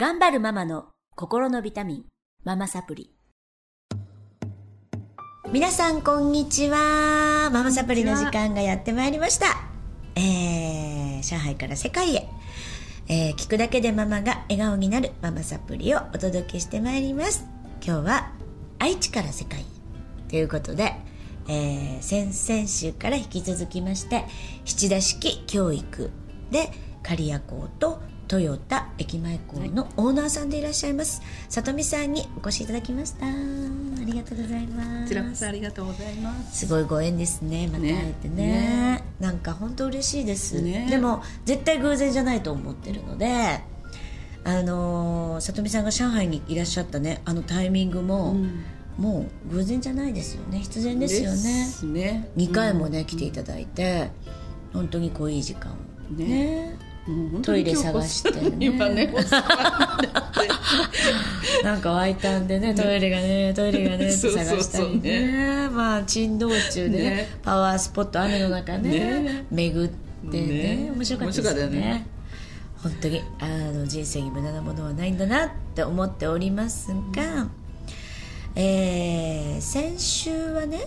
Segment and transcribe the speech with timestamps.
[0.00, 2.04] 頑張るママの心のビタミン、
[2.44, 3.10] ママサプリ。
[5.50, 7.50] 皆さんこんにちは。
[7.52, 9.46] ママサプリの時間がやってまいりました。
[10.14, 12.28] えー、上海から世界へ。
[13.08, 17.44] えー、聞くだけでママが笑顔になるママサプリをお届けしてまいります。
[17.84, 18.30] 今日は
[18.78, 19.64] 愛知から世界へ。
[20.30, 20.94] ということで、
[21.48, 24.26] えー、先々週から引き続きまして、
[24.64, 26.12] 七田式教育
[26.52, 26.70] で
[27.02, 28.00] 刈谷校と
[28.36, 33.26] 豊田駅前校のオーナーさんでいらっしゃいます、里見さんにお越しいただきました。
[33.26, 33.30] あ
[34.04, 35.02] りがとうございます。
[35.02, 36.66] こちらこそありがとうございます。
[36.66, 37.68] すごいご縁ですね。
[37.68, 38.36] また会えてね。
[38.36, 39.04] ね。
[39.20, 40.86] なんか本当嬉しいです、ね。
[40.90, 43.60] でも絶対偶然じゃないと思ってるので
[44.44, 47.20] あのー里見さんが上海にいらっしゃったね。
[47.24, 48.64] あのタイミングも、うん。
[48.98, 50.58] もう偶然じゃないですよね。
[50.58, 51.36] 必然ですよね。
[51.36, 52.30] ですね。
[52.36, 53.04] 2回もね、うん。
[53.04, 54.10] 来ていただいて
[54.72, 55.74] 本当にこういい時間を。
[56.16, 56.24] ね。
[56.24, 56.87] ね
[57.42, 58.56] トイレ探してね。
[58.60, 59.24] 今ね、なっ
[60.00, 60.08] て
[61.64, 62.74] なんか湧いたんでね。
[62.74, 65.68] トイレがねトイレがね って探したりね。
[65.70, 67.28] まあ珍道中でねね。
[67.42, 69.44] パワースポット雨の中ねね。
[69.50, 69.88] 巡っ
[70.30, 70.46] てね。
[70.46, 70.90] ね。
[70.94, 72.06] 面白かったですね。
[72.82, 77.48] 本当にあの人生に無駄なものはないんだなって思っておりますが、
[78.54, 80.86] えー先週はね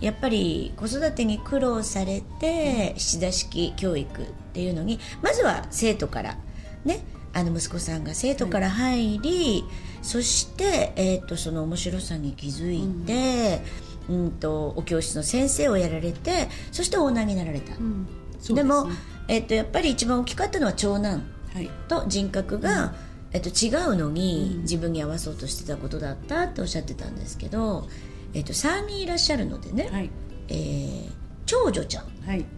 [0.00, 6.36] やっぱり子育てに苦労されて七田式教育っていうのにまずは生徒から
[6.84, 9.64] ねあの息子さんが生徒から入り、
[10.02, 13.60] そして、えー、とその面白さに気づいて、
[14.08, 18.06] うん、とお教室の先生をやられてそしてオーナーになられた、うん。
[18.38, 18.94] そうですもね、
[19.26, 21.70] えっとやっぱり一番大きかったのは長男はい。
[21.88, 22.94] と人格が、
[23.32, 24.62] えっと、違うのにうん。
[24.62, 27.88] 自分に合わそうとしてたことだったっておっしゃってたんですけど、
[28.34, 30.10] えっと、3人いらっしゃるのでね、はい。
[30.48, 32.06] えー長女ちゃん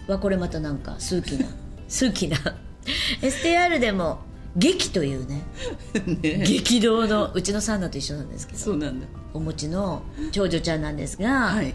[0.06, 1.46] はこれまたなんか数奇な
[1.88, 2.36] 数奇な
[3.20, 4.20] STR でも
[4.56, 5.42] 劇というね
[6.22, 6.44] ね。
[6.46, 9.06] 激動のうちの三男と一緒なんですけどそうなんだ。
[9.34, 11.74] お持ちの長女ちゃんなんですが、はい。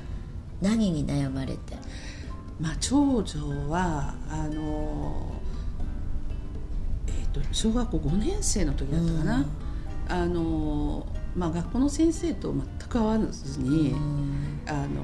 [0.61, 1.75] 何に悩まれて？
[2.59, 5.31] まあ長女はあの
[7.07, 9.37] えっ、と小学校5年生の時だったかな。
[9.37, 9.45] うん
[10.07, 12.51] あのまあ学校の先生と
[12.91, 13.95] 全く会わずに。
[14.67, 15.01] あの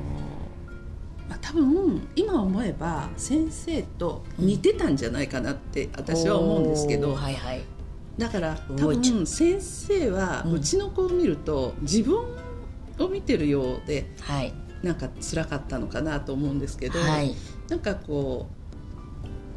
[1.29, 7.63] まあ、多分今思えば先生と似てたんじゃないかなって私は思うんですけど、はいはい。
[8.17, 12.17] だから多分先生はうちの子を見ると自分
[12.99, 14.53] を見てるようではい。
[14.83, 17.35] なんか辛かったのかなと思うんですけど、はい。
[17.67, 18.47] なんかこ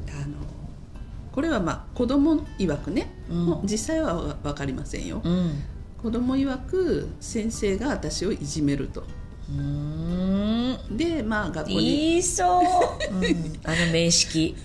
[0.09, 0.35] うあの
[1.31, 3.61] これはまあ子供曰くね、うん。
[3.65, 5.63] 実際は分かりませんよ、うん
[6.00, 9.03] 子供曰く先生が私をいじめると。
[9.03, 10.97] うーん。
[10.97, 11.84] でまあ学校に。
[11.84, 14.56] 言いそう、うん、あの名式、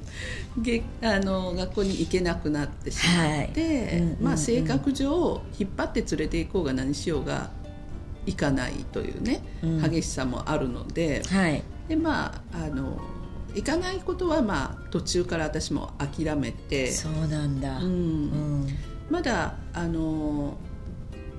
[0.60, 3.98] げあの学校に行けなくなってしまって、はい。
[3.98, 4.24] うんうんうん。
[4.24, 7.50] まあ、性格上引っ張って連れて行こうが何しようが
[8.26, 9.82] 行かないというね、うん。
[9.82, 11.62] 激しさもあるのではい。
[11.88, 13.00] で、まあ、あの
[13.54, 18.68] 行かないことは、まあ、途中から私も諦めて、そうなんだ、ううんん、
[19.10, 20.56] まだあの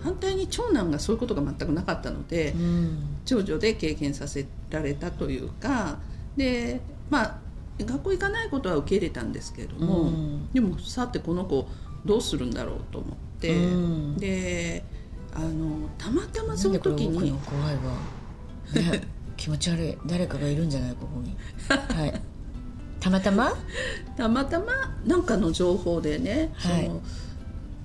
[0.05, 3.17] 反対に長男がそういうことが全くなかったので、うん。
[3.25, 5.97] 長女で経験させられたというか
[6.37, 6.79] で
[7.09, 7.37] まあ
[7.79, 10.53] 学校行かないことは受け入れたんですけれども、うん。
[10.53, 11.67] でもさてこの子
[12.05, 14.17] どうするんだろうと思って、うん。
[14.17, 14.83] で
[15.33, 17.81] あのたまたまその時に怖いわ、
[18.75, 19.01] ね、
[19.35, 21.35] 気持ち悪い誰かがいるんじゃないここに。
[21.67, 22.21] はい。
[22.99, 23.53] たまたま？
[24.15, 24.65] たまたま
[25.05, 26.85] 何かの情報でね、はい。
[26.85, 27.01] その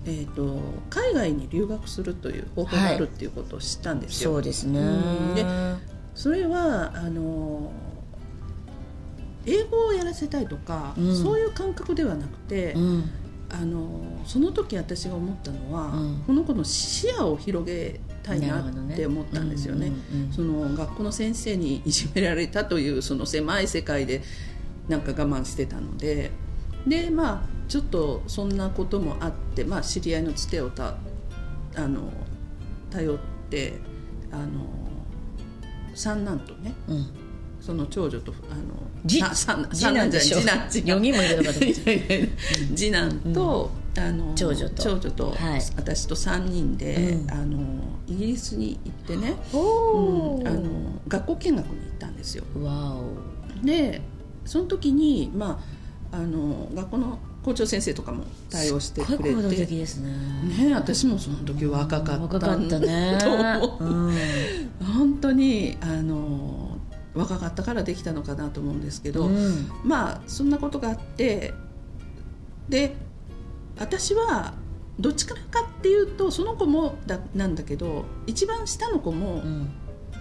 [0.06, 4.32] えー、と海外に留学するという方法があるっていうことを知ったんですよ。
[4.32, 5.44] そうですね、うんで
[6.14, 7.72] それはあの
[9.46, 11.16] 英語をやらせたいとか、うん。
[11.16, 13.10] そういう感覚ではなくて、うん。
[13.52, 13.88] あの
[14.26, 16.22] その時私が思ったのは、うん。
[16.26, 19.92] この子の視野を広げたいなって思ったんですよね。
[20.30, 24.22] その学校の先生にいじめられたというその狭い世界で
[24.88, 26.30] なんか我慢してたので。
[26.86, 30.96] でまあちょっとそんなこともあって、まあ、知り合いのつてをた
[31.76, 32.12] あの
[32.90, 33.18] 頼っ
[33.48, 33.74] て
[34.32, 34.66] あの
[35.94, 37.06] 三男とねうん。
[37.60, 38.62] その長女とあの
[39.04, 41.60] じさ三次男でしょ三男次男4人もいるのかと
[42.74, 44.82] 次男と、あの長女と。
[44.82, 45.62] 長女と、はい。
[45.76, 47.30] 私と3人で、うん。
[47.30, 47.60] あの
[48.08, 50.60] イギリスに行ってね、おうんあの
[51.06, 52.44] 学校見学に行ったんですよ。
[52.60, 53.04] わお。
[53.64, 54.00] で
[54.46, 55.62] その時に、ま
[56.10, 60.10] あ、あの学校の校長先生とかも対応してくれすっごい行動的てですね。
[60.68, 63.18] ね、私もその時若かった若かったね。
[63.20, 64.16] と思ううん。
[64.84, 66.78] 本当にあの
[67.14, 69.70] 若かったからできたのかなと思うんですけど、うん。
[69.84, 71.54] まあそんなことがあって
[72.68, 72.94] で
[73.78, 74.54] 私は
[74.98, 79.70] どっちからかっていうとその子もだなんだけど一番下の子もうん。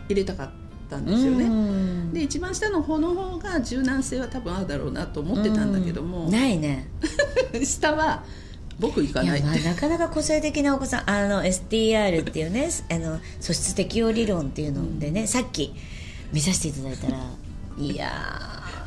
[0.10, 0.50] 入れたかっ
[0.90, 2.14] たんですよね、うん。
[2.14, 6.32] で一番下の方の方が柔軟性は多分あるだろうなと思ってたんだけども、うん。
[6.32, 6.88] ないね。
[7.64, 8.24] 下は
[8.80, 9.40] 僕行かない。
[9.40, 15.74] ってまあなかなか個性的なお子さんあの STR っていうねあの素質適応理論っていうのでね、さっき
[16.32, 17.18] 見させていただいたら
[17.78, 18.12] いや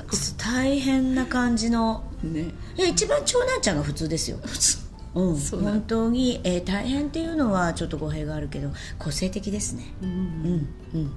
[0.08, 2.04] ーちょっと大変な感じの。
[2.22, 2.50] ね。
[2.76, 4.78] いや一番長男ちゃんが普通ですよ、普通。
[5.14, 5.36] うん。
[5.36, 9.84] 本当に、えー大変っていうのはちょっと語弊があるけど個性的ですね。
[10.02, 10.08] うん。
[10.08, 11.12] うんうん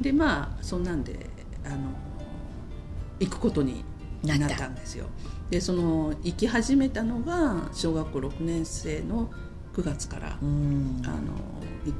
[0.00, 1.30] でまあそんなんで
[1.64, 1.76] あの
[3.20, 3.84] 行くことに
[4.24, 5.06] ななったんですよ。
[5.50, 9.30] でその行き始めたのが小学校6年生の
[9.74, 11.02] 9月から、うん。
[11.04, 11.34] あの
[11.84, 11.94] 行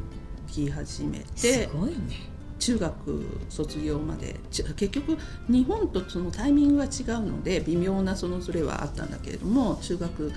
[0.47, 2.31] き始めすてごいね。
[2.59, 4.37] 中学卒業まで。
[4.51, 5.19] ち結局
[5.49, 10.33] 日本とそのタイミングが違うので微妙なそのズレはあったんだけれども中学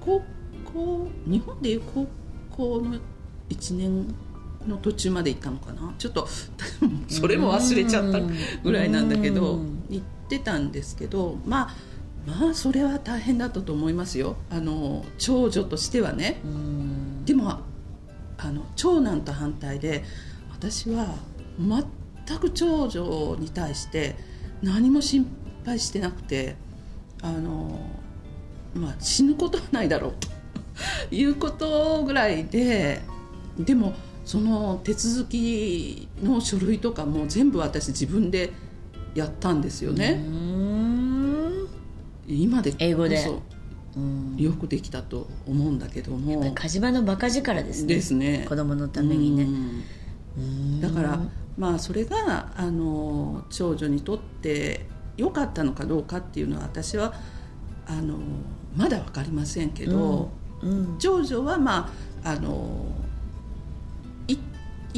[0.00, 0.22] 高
[0.72, 2.06] 校日本でいう高
[2.50, 2.98] 校の
[3.48, 4.14] 1年
[4.66, 5.94] の途中まで行ったのかな？
[5.98, 6.28] ちょっと
[7.08, 8.20] それも忘れちゃった
[8.62, 9.84] ぐらいなんだけどうん。
[9.90, 11.74] 行ってたんですけどまあ
[12.26, 14.36] まあそれは大変だったと思いますよ。
[14.50, 16.40] あの長女としてはね。
[16.44, 17.24] うん。
[17.24, 20.04] でもあの長男と反対で
[20.50, 21.14] 私は
[21.58, 24.16] 全く長女に対して
[24.62, 25.26] 何も心
[25.64, 26.56] 配してなくて
[27.22, 27.78] あの、
[28.74, 30.28] まあ、死ぬことはないだろうと。
[31.10, 33.00] いうことぐらいで
[33.58, 33.94] でも
[34.24, 38.52] その手続きの書類とかも全部私自分で
[39.14, 41.68] やったんですようね、ん。
[42.26, 43.24] 今で英語で。
[43.96, 44.36] うん。
[44.36, 46.52] よくできたと思うんだけども。
[46.54, 47.94] 火事場のバカ力ですね。
[47.94, 48.44] ですね。
[48.48, 49.44] 子供のためにね。
[49.44, 49.82] うん。
[50.36, 50.80] うん。
[50.80, 51.20] だから
[51.56, 54.86] まあそれがあの長女にとって
[55.16, 57.14] 良かったのかどうかっていうのは私は
[57.86, 58.18] あの
[58.74, 60.30] まだ分かりませんけど、
[60.62, 60.96] うん。
[60.98, 61.92] 長女はま
[62.24, 62.86] ああの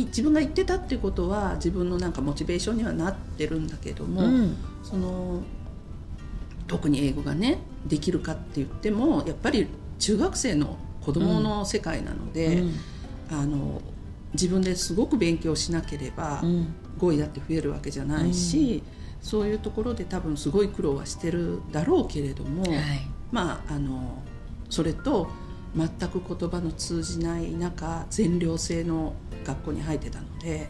[0.04, 4.56] 自分が言ってたっていうことは自分のなんかモチベーションにはなってるんだけども、うん。
[4.82, 5.42] その
[6.66, 12.74] 特に英語がねできるかって言ってもやっぱり中学生の子供の世界なので、うん。
[13.30, 13.80] あの
[14.34, 16.74] 自分ですごく勉強しなければうん。
[16.98, 18.82] 語彙だって増えるわけじゃないし、
[19.20, 22.80] そういうところで多分すごい苦労はしてるだろうけれども、はい。
[23.30, 24.22] まああの
[24.70, 25.28] それと
[25.76, 29.14] 全く言葉の通じない中全寮制の
[29.44, 30.68] 学校に入ってたので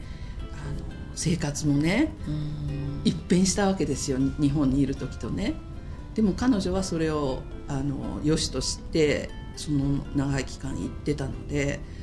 [0.53, 3.03] あの生活もねうん。
[3.05, 5.55] 一変したわけですよ日本にいる時とね。
[6.15, 11.96] でも彼女はそれをあの良しとしてその長い期間行ってたのでまあ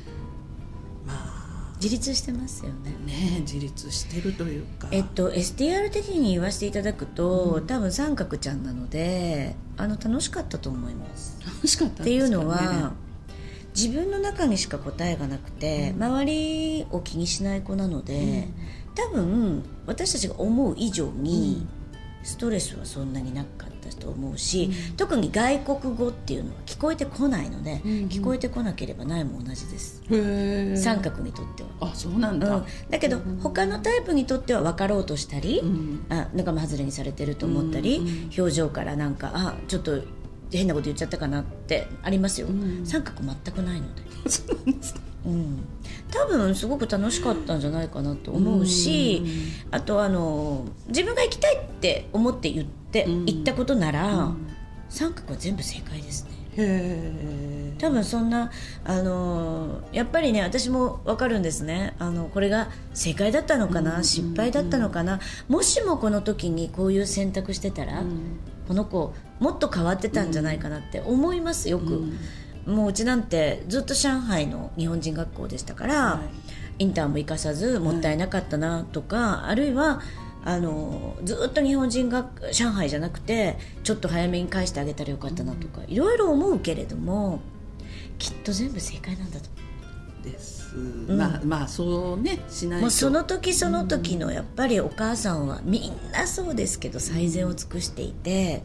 [1.84, 2.92] 自立してますよね。
[3.06, 4.88] ね自立してるというか。
[4.90, 11.36] えっと STR 的に言わせていただくと、多分三角ちゃんなのであの楽しかったと思います。
[11.44, 12.94] 楽しかったんっていうのは
[13.76, 18.48] 自分の中にしか答えがなくて、周りを気にしない子なので、
[18.94, 21.66] 多分私たちが思う以上に
[22.24, 28.08] ストレスはそんなになかったと思うし、特に外国語っていうのは聞こえてこないので、うんうん。
[28.08, 30.02] 聞こえてこなければないも同じです、
[30.82, 31.68] 三角にとっては。
[31.80, 36.06] あそうなんだ、うん、だけど他のタイプにとっては分かろうとしたり、うん。
[36.08, 40.02] あ仲間外れにされてると思ったり、うんうん表情からなんかあちょっと
[40.50, 42.84] 変なこと言っちゃったかなってありますよ、ん。
[42.84, 45.00] 三角全くないので、 そうなんですか。
[45.26, 45.64] うん、
[46.14, 49.24] 多分すごく楽しかったんじゃないかなと思うし、
[49.72, 53.26] あとあの自分が行きたいって思って言って、うん。
[53.26, 54.46] 行ったことなら、うん。
[54.88, 56.24] 三角は全部正解です
[56.56, 57.74] ね。
[57.78, 58.52] 多分そんな
[58.84, 61.96] あのやっぱりね私も分かるんですね。
[61.98, 64.04] あのこれが正解だったのかな、うん。
[64.04, 65.18] 失敗だったのかな。
[65.48, 68.38] もしもこの時にこういう選択してたら、うん。
[68.68, 72.18] この子もっと変わってたんじゃないかなって思いますよく、うん
[72.66, 76.20] もううちなんてずっと上海の日本人学校でしたから、は
[76.78, 80.00] インターンも生かさずもったいなかったなとか、あるいは
[80.44, 87.40] あのずっと日本人が上海じゃなくてちょっと早めに返してあげたらよかったなとか、いろいろ思うけれども
[88.18, 89.54] きっと全部正解なんだと。
[90.24, 90.74] です、
[91.06, 92.82] まあまあそうねしないと。
[92.82, 98.62] もうその時その時のやっぱりお母さんはみんなそうですけど最善を尽くしていて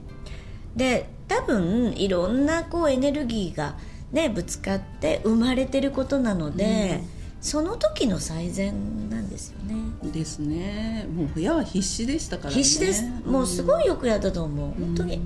[0.76, 3.76] で多分いろんなこうエネルギーが、
[4.12, 7.02] ね、ぶつかって生まれてることなので、
[7.42, 9.76] その時の最善なんですよね。
[10.12, 11.08] ですね。
[11.14, 12.56] もう親は必死でしたからね。
[12.56, 13.04] 必死です。
[13.26, 14.74] もうすごいよくやったと思う。
[14.80, 15.16] 本当に。
[15.18, 15.24] うん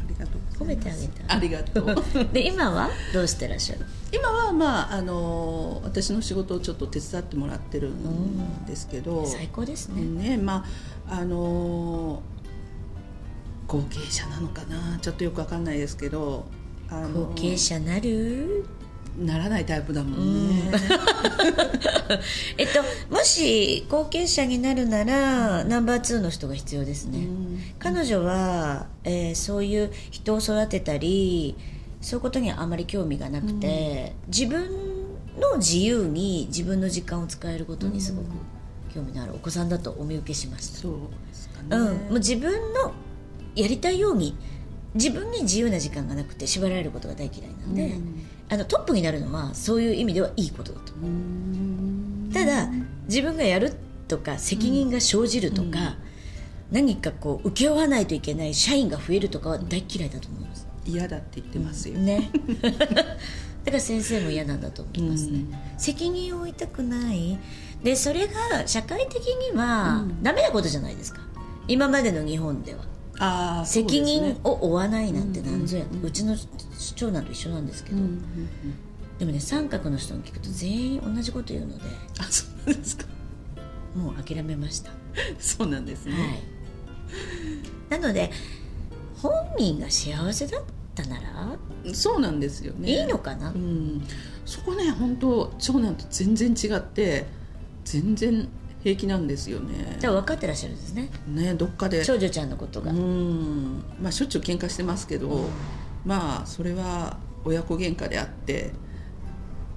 [0.00, 0.88] ありがとうございます。
[0.88, 1.34] 褒めてあげた。
[1.34, 2.24] ありがとう。
[2.32, 2.88] で今は？
[3.12, 3.84] どうしてらっしゃる？
[4.12, 10.64] 今はまああの私の仕事をちょっと手伝ってもらってるんですけど、最高ですね、ねま
[11.08, 12.22] ああの
[13.68, 16.46] 後継者なのかなちょっとよくわかんないですけど
[16.90, 18.66] 後継者なる？
[19.18, 20.70] ならないタイプだもんね、
[22.56, 22.82] えっと
[23.12, 27.60] もし後継者になるならナンバー2の人が必要ですね、うん。
[27.80, 31.56] 彼女は、えーそういう人を育てたり
[32.00, 34.68] そういうことにはあまり興味がなくて、自分
[35.40, 38.26] の自由に自分の時間を使えることにすごく
[38.94, 40.92] 興味のあるお子さんだとお見受けしました、そう
[41.28, 42.92] ですかね、うん、もう自分の
[43.54, 44.36] やりたいように
[44.94, 48.26] 自分に自由な時間がなくて縛られることが大嫌いなんで、うん。
[48.50, 51.10] あのトップになるのはそういう意味ではいいことだと思う。
[51.10, 52.30] うん。
[52.32, 52.68] ただ
[53.06, 53.74] 自分がやる
[54.08, 55.96] とか責任が生じるとか、
[56.70, 60.66] 何かこう請け負わないといけない社員が増えるとかは大嫌いだと思います。
[60.84, 62.30] 嫌だって言ってますよ、ね。
[63.64, 65.54] だから先生も嫌なんだと思いますね、うん。
[65.76, 67.38] 責任を負いたくない。
[67.82, 70.22] でそれが社会的にはうん。
[70.22, 71.20] ダメなことじゃないですか。
[71.68, 72.84] 今までの日本では
[73.18, 76.36] ああ責任を負わないなんてなんぞや、うちの
[76.94, 77.98] 長男と一緒なんですけど、
[79.18, 81.84] でもね三角の人に聞くと全員同じこと言うので。
[82.20, 83.04] あそうなんですか。
[83.96, 84.92] もう諦めました。
[85.38, 86.12] そうなんですね、
[87.90, 88.30] はい、なので
[89.20, 90.62] 本人が幸せだっ
[90.94, 93.00] たならそうなんですよね。
[93.00, 94.06] いいのかな、うん、
[94.44, 97.26] そこね本当長男と全然違って
[97.84, 98.48] 全然
[98.82, 99.96] 平気なんですよね。
[99.98, 101.10] じゃあ分かってらっしゃるんですね。
[101.28, 102.04] ねどっかで。
[102.04, 103.82] 長女ちゃんのことが、うん。
[104.00, 105.48] まあしょっちゅう喧嘩してますけど、
[106.04, 108.72] まあそれは親子喧嘩であって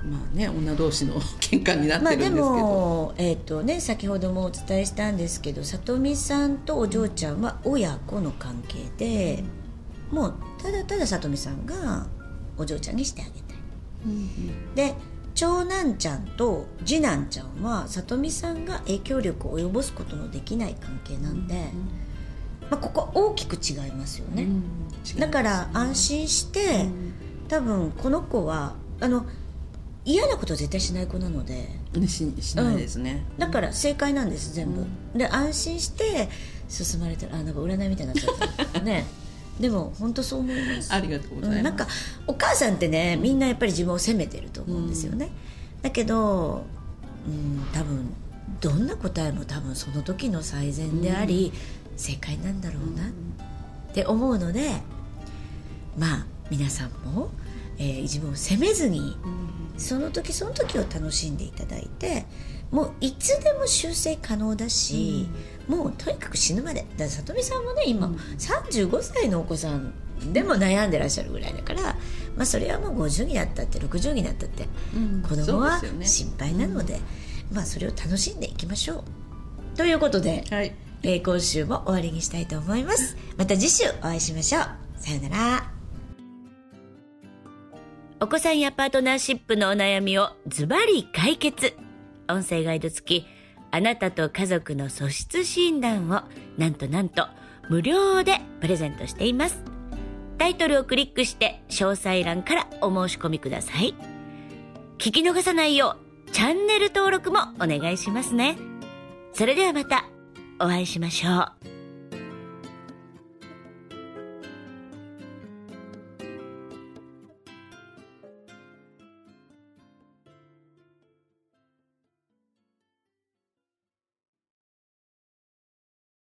[0.04, 9.44] まあね女同士の喧嘩になっまあでてるんですけど、も、えーとね、先ほどもお伝えしたんですけど里美さんとお嬢ちゃんは親子の関係で、
[10.12, 12.08] もうただただ里美さんが
[12.58, 13.42] お嬢ちゃんにしてあげたい。
[14.06, 14.76] うん。
[14.76, 14.96] で
[15.42, 21.56] 長男ちゃんと次男ちゃんは里美さんが影響力を及ぼすことのできない関係なんで、
[22.70, 25.20] まあ、ここ大きく違いますよね、うんうん。
[25.20, 26.86] だから安心して、
[27.48, 29.26] 多分この子はあの
[30.06, 31.70] 嫌なことは絶対しない子なので。
[31.92, 34.86] ねししないですね、だから正解なんです全部、
[35.18, 36.30] で安心して
[36.70, 37.34] 進まれてる。
[37.34, 38.80] あなんか占いみたいになっちゃった。
[38.86, 39.08] ね
[39.60, 40.94] でも本当そう思います。
[40.94, 41.88] ありがとうございます、うんなんか
[42.28, 45.30] お母さんってねみんなやっぱり自分を責めてると思うんですよね、
[45.82, 46.64] だけど、
[47.28, 48.14] うん、多分
[48.60, 51.52] どんな答えも多分その時の最善であり、
[51.98, 53.12] 正解なんだろうなっ
[53.94, 54.72] て思うので
[55.98, 57.30] まあ皆さんも、
[57.78, 59.18] えー自分を責めずに
[59.78, 62.26] その時その時を楽しんでいただいて
[62.72, 65.28] もういつでも修正可能だし、
[65.72, 66.86] もうとにかく死ぬまで。
[66.98, 69.94] だ里見さんもね今、35歳のお子さん
[70.34, 71.82] でも悩んでらっしゃるぐらいだから、
[72.36, 75.22] まあ、それはもう50になったって60になったってうん。
[75.22, 77.00] 子供は心配なので、
[77.54, 79.04] まあ、それを楽しんでいきましょ
[79.76, 79.78] う。
[79.78, 80.76] ということで、はい。
[81.04, 83.16] えー今週も終わりにしたいと思います。
[83.38, 84.64] また次週お会いしましょう。
[84.98, 85.72] さよなら。
[88.20, 91.74] お子さんやパートナーシップのお悩みをズバリ解決。
[92.30, 93.28] 音声ガイド付き
[93.72, 96.22] あなたと家族の素質診断を
[96.58, 97.28] なんとなんと
[97.70, 99.64] 無料でプレゼントしています。
[100.38, 103.96] タイトルをクリックして詳細欄からお申し込みください。
[104.98, 105.98] 聞き逃さないよ
[106.28, 108.58] うチャンネル登録もお願いしますね。
[109.34, 110.06] それではまた
[110.60, 111.81] お会いしましょう。